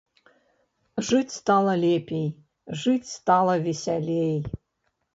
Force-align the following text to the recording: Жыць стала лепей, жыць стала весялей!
Жыць 1.09 1.33
стала 1.41 1.77
лепей, 1.83 2.25
жыць 2.87 3.09
стала 3.17 3.53
весялей! 3.71 4.37